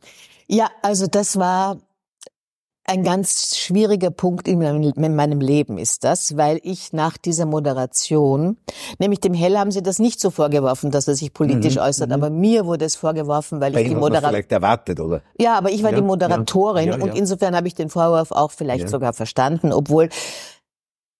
[0.49, 1.79] Ja, also das war
[2.89, 7.45] ein ganz schwieriger Punkt in meinem, in meinem Leben ist das, weil ich nach dieser
[7.45, 8.57] Moderation,
[8.99, 12.11] nämlich dem Heller haben sie das nicht so vorgeworfen, dass er sich politisch Mhm, äußert,
[12.13, 15.21] aber mir wurde es vorgeworfen, weil Bei ich die vielleicht erwartet, oder?
[15.39, 18.33] Ja, aber ich war Ja, die Moderatorin ja, ja, und insofern habe ich den Vorwurf
[18.33, 20.09] auch vielleicht sogar verstanden, obwohl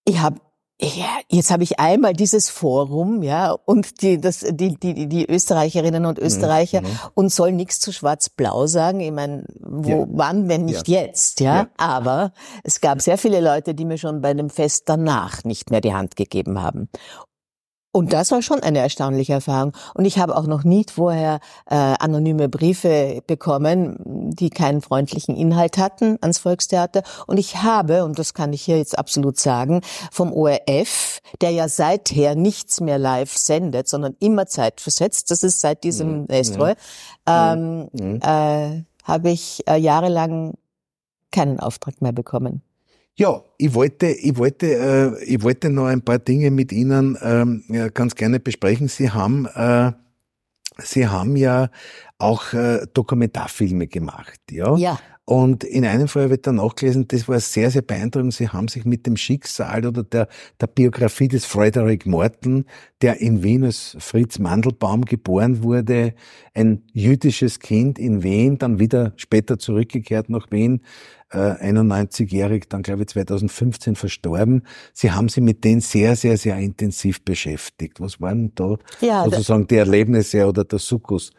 [0.07, 0.41] ich habe
[0.81, 6.07] ja, jetzt habe ich einmal dieses Forum, ja, und die, das, die, die, die Österreicherinnen
[6.07, 6.99] und Österreicher mhm.
[7.15, 9.01] und soll nichts zu Schwarz-Blau sagen.
[9.01, 10.07] Ich meine, wo, Ja.
[10.09, 11.57] wann, wenn nicht jetzt, ja?
[11.57, 11.69] Ja.
[11.79, 15.81] Aber es gab sehr viele Leute, die mir schon bei dem Fest danach nicht mehr
[15.81, 16.89] die Hand gegeben haben.
[17.99, 19.73] Und das war schon eine erstaunliche Erfahrung.
[19.95, 23.97] Und ich habe auch noch nie vorher äh, anonyme Briefe bekommen,
[24.35, 27.03] die keinen freundlichen Inhalt hatten ans Volkstheater.
[27.27, 29.81] Und ich habe, und das kann ich hier jetzt absolut sagen,
[30.13, 35.83] vom ORF, der ja seither nichts mehr live sendet, sondern immer zeitversetzt, das ist seit
[35.83, 36.75] diesem Nestroy,
[37.27, 38.21] ähm, Mhm.
[38.23, 40.55] äh, habe ich äh, jahrelang
[41.33, 42.63] keinen Auftrag mehr bekommen.
[43.19, 44.67] Ja, ich wollte, ich wollte,
[45.19, 48.87] äh, ich wollte noch ein paar Dinge mit Ihnen ähm, ja, ganz gerne besprechen.
[48.87, 49.91] Sie haben, äh,
[50.81, 51.69] Sie haben ja
[52.19, 54.77] auch äh, Dokumentarfilme gemacht, ja?
[54.77, 55.01] Ja.
[55.25, 58.33] Und in einem Fall wird dann nachgelesen, das war sehr, sehr beeindruckend.
[58.33, 60.27] Sie haben sich mit dem Schicksal oder der,
[60.59, 62.65] der Biografie des Frederick Morton,
[63.03, 66.15] der in Wien als Fritz Mandelbaum geboren wurde,
[66.55, 70.81] ein jüdisches Kind in Wien, dann wieder später zurückgekehrt nach Wien,
[71.31, 74.63] äh, 91-jährig, dann glaube ich 2015 verstorben.
[74.93, 78.01] Sie haben sich mit denen sehr, sehr, sehr intensiv beschäftigt.
[78.01, 81.33] Was waren da ja, sozusagen die Erlebnisse oder der Sukkus?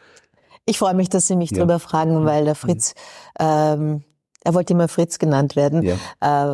[0.66, 1.58] Ich freue mich, dass Sie mich ja.
[1.58, 2.94] darüber fragen, weil der Fritz,
[3.40, 4.04] ähm,
[4.44, 5.96] er wollte immer Fritz genannt werden, ja.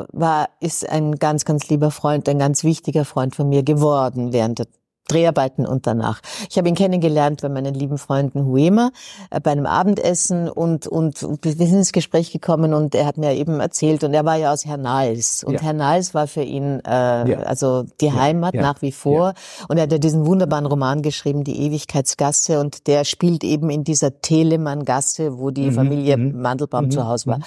[0.01, 4.31] äh, war, ist ein ganz, ganz lieber Freund, ein ganz wichtiger Freund von mir geworden
[4.31, 4.67] während der
[5.07, 6.21] Dreharbeiten und danach.
[6.49, 8.91] Ich habe ihn kennengelernt bei meinen lieben Freunden Huema
[9.29, 13.33] äh, bei einem Abendessen und, und wir sind ins Gespräch gekommen und er hat mir
[13.33, 15.61] eben erzählt und er war ja aus Hernals und ja.
[15.61, 16.89] Hernals war für ihn äh,
[17.31, 17.39] ja.
[17.41, 18.61] also die Heimat ja.
[18.61, 19.33] nach wie vor
[19.67, 23.83] und er hat ja diesen wunderbaren Roman geschrieben, Die Ewigkeitsgasse und der spielt eben in
[23.83, 25.73] dieser Telemann-Gasse, wo die mhm.
[25.73, 26.41] Familie mhm.
[26.41, 26.91] Mandelbaum mhm.
[26.91, 27.37] zu Hause war.
[27.37, 27.43] Mhm.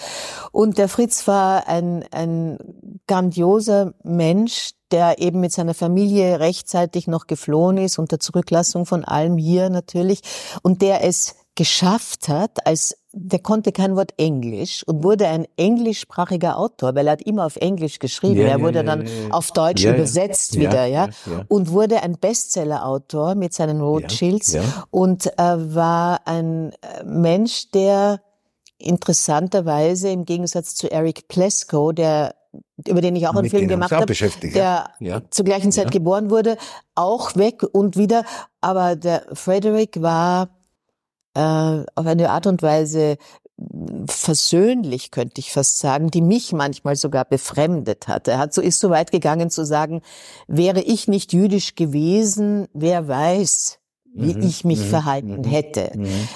[0.52, 2.58] Und der Fritz war ein, ein
[3.06, 9.36] grandioser Mensch, der eben mit seiner Familie rechtzeitig noch geflohen ist, unter Zurücklassung von allem
[9.36, 10.20] hier natürlich,
[10.62, 16.56] und der es geschafft hat, als der konnte kein Wort Englisch und wurde ein englischsprachiger
[16.56, 18.42] Autor, weil er hat immer auf Englisch geschrieben.
[18.42, 21.08] Ja, er wurde ja, dann ja, auf Deutsch übersetzt wieder, ja,
[21.48, 24.56] und wurde ein Bestsellerautor mit seinen Rothschilds
[24.90, 28.20] und äh, war ein äh, Mensch, der
[28.78, 32.36] interessanterweise im Gegensatz zu Eric Plesko, der
[32.86, 35.22] über den ich auch einen Mit Film gemacht habe, der ja.
[35.30, 35.90] zur gleichen Zeit ja.
[35.90, 36.56] geboren wurde,
[36.94, 38.24] auch weg und wieder.
[38.60, 40.48] Aber der Frederick war
[41.34, 41.40] äh,
[41.94, 43.18] auf eine Art und Weise
[44.08, 48.28] versöhnlich, könnte ich fast sagen, die mich manchmal sogar befremdet hat.
[48.28, 50.02] Er hat so, ist so weit gegangen zu sagen,
[50.46, 53.80] wäre ich nicht jüdisch gewesen, wer weiß,
[54.14, 54.42] wie mhm.
[54.42, 54.84] ich mich mhm.
[54.84, 55.44] verhalten mhm.
[55.44, 55.90] hätte.
[55.94, 56.28] Mhm.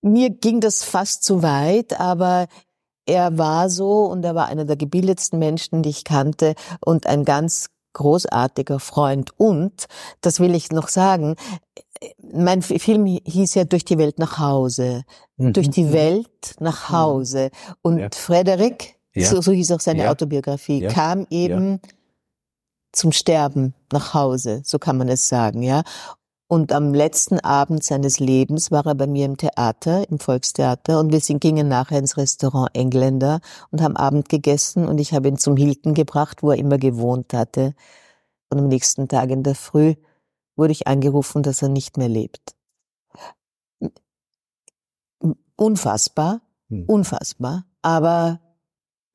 [0.00, 2.48] Mir ging das fast zu weit, aber
[3.08, 7.24] er war so und er war einer der gebildetsten Menschen, die ich kannte und ein
[7.24, 9.30] ganz großartiger Freund.
[9.36, 9.86] Und,
[10.20, 11.36] das will ich noch sagen,
[12.32, 15.04] mein Film hieß ja Durch die Welt nach Hause.
[15.36, 15.52] Mhm.
[15.52, 17.50] Durch die Welt nach Hause.
[17.82, 18.08] Und ja.
[18.12, 19.26] Frederik, ja.
[19.26, 20.10] So, so hieß auch seine ja.
[20.10, 21.80] Autobiografie, kam eben
[22.92, 25.82] zum Sterben nach Hause, so kann man es sagen, ja.
[26.50, 31.12] Und am letzten Abend seines Lebens war er bei mir im Theater, im Volkstheater, und
[31.12, 35.58] wir gingen nachher ins Restaurant Engländer und haben Abend gegessen und ich habe ihn zum
[35.58, 37.74] Hilton gebracht, wo er immer gewohnt hatte.
[38.48, 39.94] Und am nächsten Tag in der Früh
[40.56, 42.56] wurde ich angerufen, dass er nicht mehr lebt.
[45.54, 46.84] Unfassbar, hm.
[46.86, 48.40] unfassbar, aber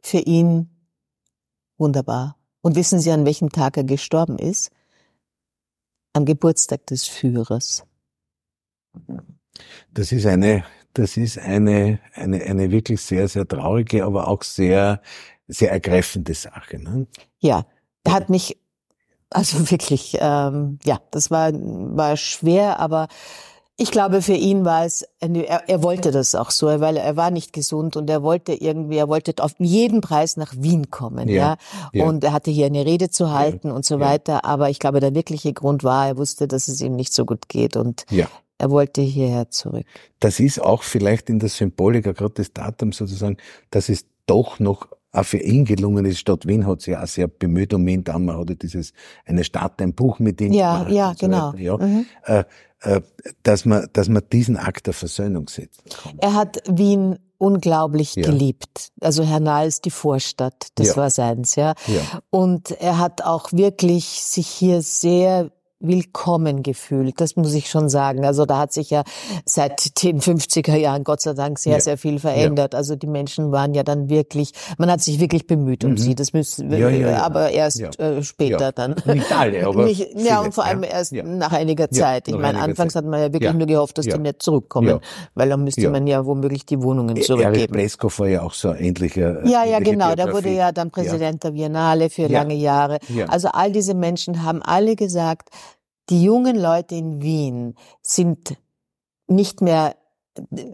[0.02, 0.70] für ihn
[1.80, 2.38] wunderbar.
[2.62, 4.70] Und wissen Sie, an welchem Tag er gestorben ist?
[6.14, 7.84] Am Geburtstag des Führers.
[9.92, 15.02] Das ist eine, das ist eine, eine, eine wirklich sehr, sehr traurige, aber auch sehr,
[15.48, 16.80] sehr ergreifende Sache.
[16.80, 17.08] Ne?
[17.40, 17.66] Ja,
[18.08, 18.58] hat mich
[19.34, 23.08] also wirklich, ähm, ja, das war war schwer, aber
[23.76, 27.32] ich glaube, für ihn war es, er, er wollte das auch so, weil er war
[27.32, 31.58] nicht gesund und er wollte irgendwie, er wollte auf jeden Preis nach Wien kommen, ja.
[31.92, 32.06] ja.
[32.06, 33.74] Und er hatte hier eine Rede zu halten ja.
[33.74, 34.46] und so weiter.
[34.46, 37.50] Aber ich glaube, der wirkliche Grund war, er wusste, dass es ihm nicht so gut
[37.50, 38.06] geht und
[38.60, 39.86] er wollte hierher zurück.
[40.20, 43.38] Das ist auch vielleicht in der Symbolik, gerade des Datums sozusagen,
[43.72, 46.20] dass es doch noch auch für ihn gelungen ist.
[46.20, 48.04] Stadt Wien hat sich auch sehr bemüht um ihn.
[48.04, 48.94] Dann hat er dieses,
[49.26, 50.92] eine Stadt, ein Buch mit ihm ja, gemacht.
[50.92, 51.52] Ja, genau.
[51.52, 51.78] So ja.
[51.78, 52.06] Mhm.
[52.26, 52.44] Äh,
[52.82, 53.02] äh,
[53.44, 55.84] dass man, dass man diesen Akt der Versöhnung setzt.
[56.18, 58.26] Er hat Wien unglaublich ja.
[58.26, 58.92] geliebt.
[59.00, 60.98] Also Hernal ist die Vorstadt, das ja.
[60.98, 61.76] war seins, ja.
[61.88, 62.02] ja.
[62.30, 65.52] Und er hat auch wirklich sich hier sehr
[65.84, 67.20] willkommen gefühlt.
[67.20, 68.26] Das muss ich schon sagen.
[68.26, 69.04] Also da hat sich ja
[69.46, 71.80] seit den 50er Jahren Gott sei Dank sehr, ja.
[71.80, 72.74] sehr viel verändert.
[72.74, 72.80] Ja.
[72.80, 75.98] Also die Menschen waren ja dann wirklich, man hat sich wirklich bemüht um mhm.
[75.98, 76.16] sie.
[76.16, 78.96] Das müssen wir, ja, aber erst äh, später dann.
[79.06, 82.28] Nicht alle, aber nicht, Ja, und vor allem erst nach einiger Zeit.
[82.28, 83.04] ich meine, anfangs Zeit.
[83.04, 85.00] hat man ja wirklich nur gehofft, dass die nicht zurückkommen,
[85.36, 87.56] weil dann müsste man ja womöglich die Wohnungen zurückgeben.
[87.56, 89.46] Erich Pleskow war ja auch so ein ähnlicher.
[89.46, 90.16] Ja, ja, genau.
[90.16, 93.00] Der wurde ja dann Präsident der Biennale für lange Jahre.
[93.28, 95.50] Also all diese Menschen haben alle gesagt,
[96.10, 98.58] die jungen Leute in Wien sind
[99.28, 99.96] nicht mehr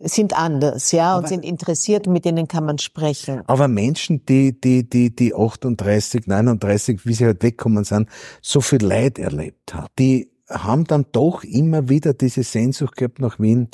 [0.04, 3.42] sind anders, ja, und aber, sind interessiert und mit denen kann man sprechen.
[3.48, 8.08] Aber Menschen, die, die, die, die 38, 39, wie sie halt wegkommen sind,
[8.42, 13.40] so viel Leid erlebt haben, die haben dann doch immer wieder diese Sehnsucht gehabt nach
[13.40, 13.68] Wien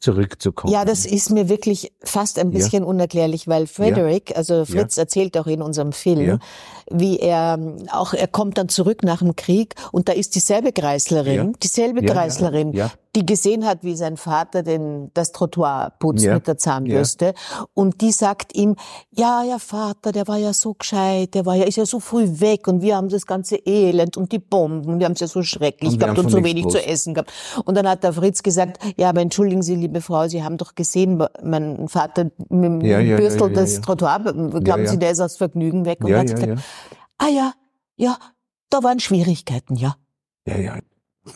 [0.00, 0.72] zurückzukommen.
[0.72, 2.88] Ja, das ist mir wirklich fast ein bisschen ja.
[2.88, 4.36] unerklärlich, weil Frederick, ja.
[4.36, 5.02] also Fritz ja.
[5.02, 6.40] erzählt auch in unserem Film,
[6.90, 7.58] wie er
[7.92, 12.72] auch, er kommt dann zurück nach dem Krieg und da ist dieselbe Kreislerin, dieselbe Kreislerin
[13.16, 16.34] die gesehen hat, wie sein Vater den, das Trottoir putzt ja.
[16.34, 17.26] mit der Zahnbürste.
[17.26, 17.64] Ja.
[17.74, 18.76] Und die sagt ihm,
[19.10, 22.40] ja, ja, Vater, der war ja so gescheit, der war ja, ist ja so früh
[22.40, 25.42] weg und wir haben das ganze Elend und die Bomben, wir haben es ja so
[25.42, 27.32] schrecklich gehabt und so wenig zu essen gehabt.
[27.64, 30.76] Und dann hat der Fritz gesagt, ja, aber entschuldigen Sie, liebe Frau, Sie haben doch
[30.76, 35.84] gesehen, mein Vater mit dem ja, Bürstel das Trottoir, glauben Sie, der ist aus Vergnügen
[35.84, 36.04] weg?
[36.04, 36.60] Und hat gesagt,
[37.18, 37.52] ah ja,
[37.96, 38.16] ja,
[38.70, 39.96] da waren Schwierigkeiten, ja.
[40.46, 40.78] Ja, ja,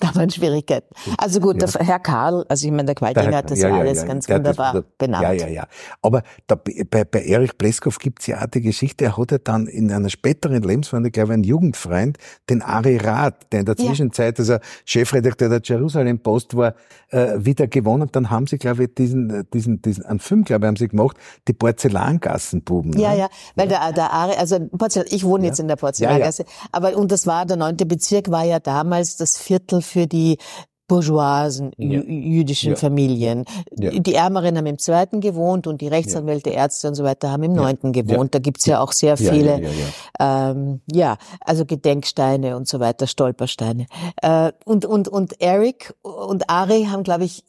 [0.00, 0.94] da waren Schwierigkeiten.
[1.18, 1.66] Also gut, ja.
[1.66, 4.28] der Herr Karl, also ich meine, der Qualtinger hat das ja, ja alles ja, ganz
[4.28, 5.22] wunderbar das, benannt.
[5.22, 5.66] Ja, ja, ja.
[6.02, 9.66] Aber da, bei, bei Erich Pleskow gibt's ja auch die Geschichte, er hat ja dann
[9.66, 14.38] in einer späteren Lebensphase, glaube ich, einen Jugendfreund, den Ari Rath, der in der Zwischenzeit,
[14.38, 16.74] also Chefredakteur der Jerusalem Post war,
[17.10, 18.08] äh, wieder gewonnen.
[18.12, 21.16] Dann haben sie, glaube ich, diesen, diesen, diesen, einen Film, glaube ich, haben sie gemacht,
[21.48, 22.98] die Porzellangassenbuben.
[22.98, 23.18] Ja, ne?
[23.18, 27.12] ja, weil der, der Ari, also Porzellan, ich wohne jetzt in der Porzellangasse, aber, und
[27.12, 30.38] das war, der neunte Bezirk war ja damals das Viertel für die
[30.86, 32.00] bourgeoisen ja.
[32.02, 32.76] jüdischen ja.
[32.76, 33.44] Familien.
[33.76, 33.90] Ja.
[33.90, 37.54] Die Ärmeren haben im zweiten gewohnt und die Rechtsanwälte, Ärzte und so weiter haben im
[37.54, 38.34] neunten gewohnt.
[38.34, 43.86] Da gibt's ja auch sehr viele, ja, Ähm, ja, also Gedenksteine und so weiter, Stolpersteine.
[44.20, 47.44] Äh, und, und, und Eric und Ari haben, glaube ich,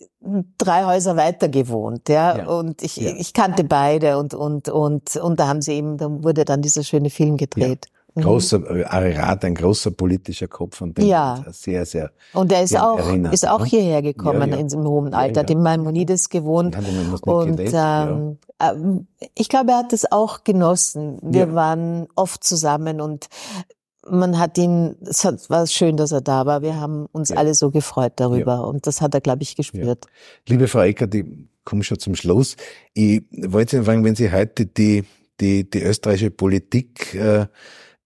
[0.57, 5.47] drei Häuser weiter gewohnt, ja, und ich, ich kannte beide und, und, und, und da
[5.47, 7.89] haben sie eben, da wurde dann dieser schöne Film gedreht.
[8.15, 8.21] Mhm.
[8.21, 11.43] großer äh, Ararat, ein großer politischer Kopf und den ja.
[11.51, 12.11] sehr, sehr.
[12.33, 13.65] Und er ist auch, erinnert, ist auch ne?
[13.65, 14.61] hierher gekommen ja, ja.
[14.61, 15.43] in im hohen Alter, ja, ja.
[15.43, 16.77] dem Maimonides gewohnt.
[17.23, 21.19] und ähm, ähm, ich glaube, er hat es auch genossen.
[21.21, 23.27] Wir waren oft zusammen und
[24.09, 26.61] man hat ihn, es war schön, dass er da war.
[26.61, 30.05] Wir haben uns alle so gefreut darüber und das hat er, glaube ich, gespürt.
[30.47, 32.55] Liebe Frau Ecker, die komme schon zum Schluss.
[32.93, 35.03] Ich wollte Sie fragen, wenn Sie heute die,
[35.41, 37.47] die, die österreichische Politik äh,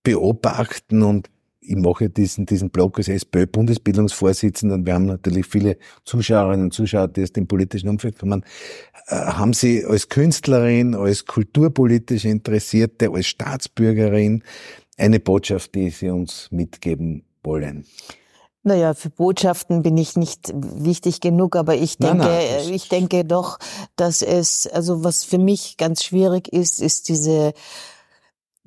[0.04, 1.30] beobachten und
[1.62, 7.10] ich mache diesen, diesen Blog als SPÖ-Bundesbildungsvorsitzender und wir haben natürlich viele Zuschauerinnen und Zuschauer,
[7.10, 8.44] die aus dem politischen Umfeld kommen.
[9.08, 14.44] Äh, haben Sie als Künstlerin, als kulturpolitisch Interessierte, als Staatsbürgerin
[14.98, 17.86] eine Botschaft, die Sie uns mitgeben wollen?
[18.64, 23.24] Naja, für Botschaften bin ich nicht wichtig genug, aber ich denke, nein, nein, ich denke
[23.24, 23.58] doch,
[23.96, 27.54] dass es, also was für mich ganz schwierig ist, ist diese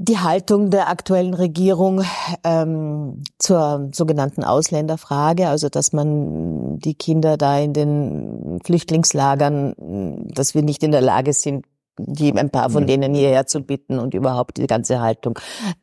[0.03, 2.03] die Haltung der aktuellen Regierung
[2.43, 10.63] ähm, zur sogenannten Ausländerfrage, also dass man die Kinder da in den Flüchtlingslagern, dass wir
[10.63, 11.67] nicht in der Lage sind,
[11.99, 15.39] die ein paar von denen hierher zu bitten und überhaupt die ganze Haltung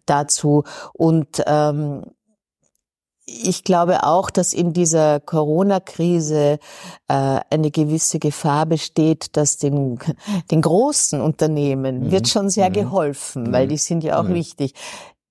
[0.06, 0.64] dazu.
[0.94, 2.04] Und ähm,
[3.44, 6.60] ich glaube auch, dass in dieser Corona-Krise
[7.08, 10.00] äh, eine gewisse Gefahr besteht, dass den,
[10.52, 12.12] den großen Unternehmen mhm.
[12.12, 12.74] wird schon sehr mhm.
[12.74, 13.52] geholfen, mhm.
[13.54, 14.34] weil die sind ja auch mhm.
[14.34, 14.74] wichtig.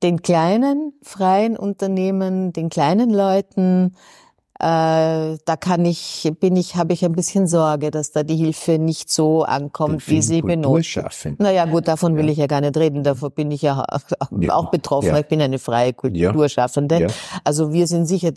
[0.03, 3.97] Den kleinen freien Unternehmen, den kleinen Leuten,
[4.61, 9.09] da kann ich, bin ich, habe ich ein bisschen Sorge, dass da die Hilfe nicht
[9.09, 10.69] so ankommt, wie sie benötigt.
[11.39, 13.05] Naja, gut, davon will ich ja gar nicht reden.
[13.05, 13.85] Davon bin ich ja
[14.19, 14.61] auch ja.
[14.63, 15.11] betroffen.
[15.11, 15.19] Ja.
[15.19, 17.07] Ich bin eine freie Kulturschaffende.
[17.45, 18.33] Also wir sind sicher,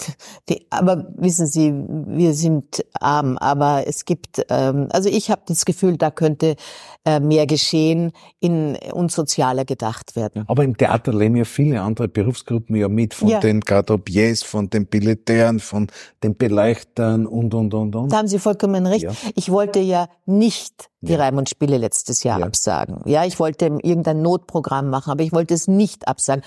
[0.47, 3.38] die, aber wissen Sie, wir sind arm.
[3.39, 6.55] Aber es gibt, ähm, also ich habe das Gefühl, da könnte
[7.04, 10.44] äh, mehr geschehen in und sozialer gedacht werden.
[10.48, 14.86] Aber im Theater leben ja viele andere Berufsgruppen ja mit, von den Gardopiers, von den
[14.86, 15.88] Billetären, von
[16.22, 18.12] den Beleuchtern und, und, und, und.
[18.12, 19.04] Da haben Sie vollkommen recht.
[19.04, 19.14] Ja.
[19.36, 21.18] Ich wollte ja nicht die ja.
[21.18, 22.46] Raimund-Spiele letztes Jahr ja.
[22.46, 23.02] absagen.
[23.06, 26.44] Ja, ich wollte irgendein Notprogramm machen, aber ich wollte es nicht absagen.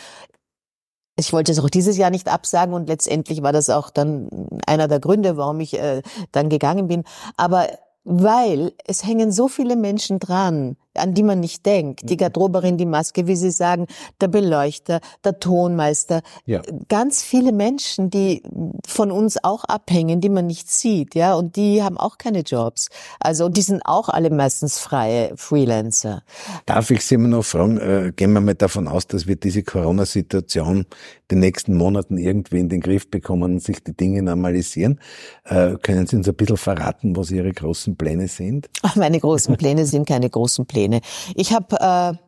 [1.16, 4.28] Ich wollte es auch dieses Jahr nicht absagen und letztendlich war das auch dann
[4.66, 7.04] einer der Gründe, warum ich äh, dann gegangen bin.
[7.36, 7.68] Aber
[8.04, 12.02] weil es hängen so viele Menschen dran, an die man nicht denkt.
[12.04, 12.18] Die mhm.
[12.18, 13.86] Garderoberin, die Maske, wie Sie sagen,
[14.20, 16.20] der Beleuchter, der Tonmeister.
[16.44, 16.62] Ja.
[16.88, 18.42] Ganz viele Menschen, die
[18.86, 22.88] von uns auch abhängen, die man nicht sieht, ja, und die haben auch keine Jobs.
[23.20, 26.22] Also, die sind auch alle meistens freie Freelancer.
[26.66, 29.62] Darf ich Sie immer noch fragen, äh, gehen wir mal davon aus, dass wir diese
[29.62, 30.86] Corona-Situation
[31.34, 35.00] den nächsten Monaten irgendwie in den Griff bekommen und sich die Dinge normalisieren.
[35.44, 38.68] Äh, können Sie uns ein bisschen verraten, was Ihre großen Pläne sind?
[38.94, 40.74] Meine großen Pläne sind keine großen Pläne.
[40.74, 41.00] Pläne.
[41.34, 42.18] Ich habe äh,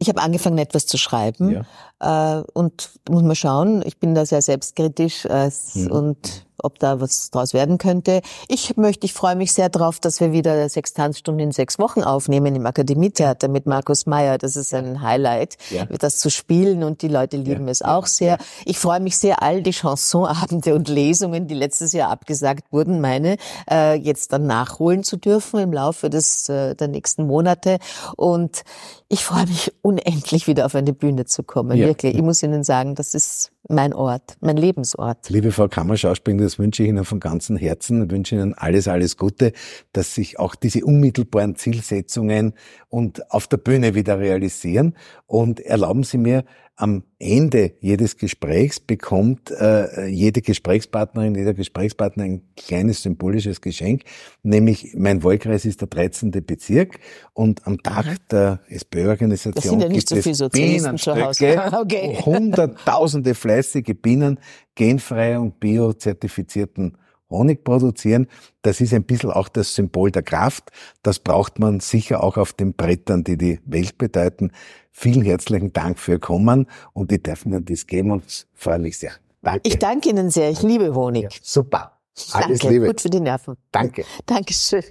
[0.00, 1.64] ich habe angefangen, etwas zu schreiben
[2.00, 2.38] ja.
[2.38, 3.82] äh, und muss mal schauen.
[3.84, 5.90] Ich bin da sehr selbstkritisch äh, mhm.
[5.90, 8.22] und ob da was draus werden könnte.
[8.48, 12.02] Ich möchte, ich freue mich sehr drauf, dass wir wieder sechs Tanzstunden in sechs Wochen
[12.02, 14.38] aufnehmen im Akademietheater mit Markus Meyer.
[14.38, 15.86] Das ist ein Highlight, ja.
[15.86, 17.72] das zu spielen und die Leute lieben ja.
[17.72, 18.38] es auch sehr.
[18.64, 23.36] Ich freue mich sehr, all die Chansonabende und Lesungen, die letztes Jahr abgesagt wurden, meine,
[23.70, 27.78] äh, jetzt dann nachholen zu dürfen im Laufe des äh, der nächsten Monate.
[28.16, 28.62] Und
[29.08, 31.76] ich freue mich unendlich wieder auf eine Bühne zu kommen.
[31.78, 31.86] Ja.
[31.86, 35.28] Wirklich, ich muss Ihnen sagen, das ist mein Ort, mein Lebensort.
[35.28, 38.04] Liebe Frau Kammerschauspielerin, das wünsche ich Ihnen von ganzem Herzen.
[38.04, 39.52] Ich wünsche Ihnen alles, alles Gute,
[39.92, 42.54] dass sich auch diese unmittelbaren Zielsetzungen
[42.88, 44.96] und auf der Bühne wieder realisieren.
[45.26, 46.44] Und erlauben Sie mir,
[46.78, 54.04] am Ende jedes Gesprächs bekommt äh, jede Gesprächspartnerin, jeder Gesprächspartner ein kleines symbolisches Geschenk,
[54.44, 56.30] nämlich mein Wahlkreis ist der 13.
[56.30, 57.00] Bezirk
[57.32, 58.16] und am Tag mhm.
[58.30, 62.16] der SPÖ-Organisation ja gibt so es Bienenstöcke, okay.
[62.24, 64.38] hunderttausende fleißige Bienen
[64.76, 66.96] genfrei und biozertifizierten
[67.30, 68.26] Honig produzieren,
[68.62, 70.70] das ist ein bisschen auch das Symbol der Kraft.
[71.02, 74.52] Das braucht man sicher auch auf den Brettern, die die Welt bedeuten.
[74.90, 78.98] Vielen herzlichen Dank für Ihr Kommen und ich darf Ihnen das geben und freue mich
[78.98, 79.12] sehr.
[79.42, 79.60] Danke.
[79.64, 80.50] Ich danke Ihnen sehr.
[80.50, 81.22] Ich liebe Honig.
[81.22, 81.98] Ja, super.
[82.32, 82.74] Alles danke.
[82.74, 82.86] Liebe.
[82.86, 83.56] Gut für die Nerven.
[83.70, 84.04] Danke.
[84.26, 84.82] Dankeschön.